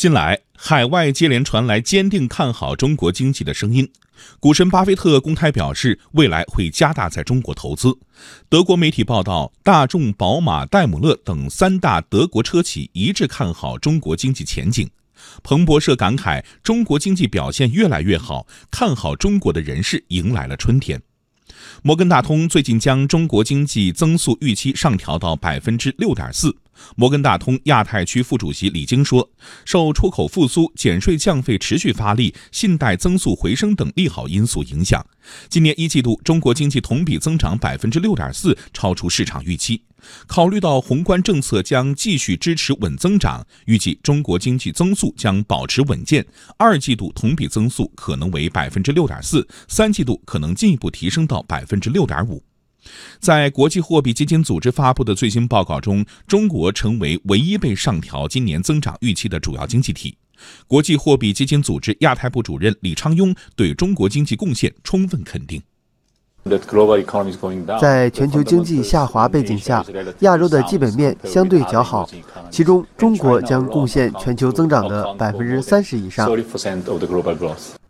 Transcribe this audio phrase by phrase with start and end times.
[0.00, 3.86] 近来，海外接连传来坚定看好中国经济的声音。
[4.40, 7.98] 股神巴菲特公开表示，未来会加大在中国投资。
[8.48, 14.88] 德国媒体报道，大众、宝马、戴姆勒等三大德国车企一致看好中国经济前景。
[15.42, 21.02] 彭博社感慨，中国经济表现越来越好，看好中国的人士迎来了春天。
[21.82, 26.56] 摩根大通最近将中国经济增速预期上调到百分之六点四。
[26.96, 29.30] 摩根大通亚太区副主席李晶说
[29.64, 35.04] ：“受出口复苏、减税降费持续发力、信贷增速回升等利好因素影响，
[35.48, 39.82] 今年一季度中国经济同比增长百分之六点四，超出市场预期。
[40.26, 46.26] 考虑到宏观政策将继续支持稳增长，预计中国经济增速将保持稳健。
[46.56, 52.42] 二季度同比增速可能为百分之六点四，三季度可能进一步提升到百分之六点五。
[53.18, 60.16] 在国际货币基金组织发布的最新报告中，中国成为唯一被上调今年增长预期的主要经济体。
[60.66, 65.62] 国际货币基金组织亚太部主任李昌镛对中国经济贡献充分肯定。
[67.78, 69.84] 在全球经济下滑背景下，
[70.20, 72.08] 亚洲的基本面相对较好，
[72.50, 76.26] 其中中国将贡献全球增长的百分之三十以上。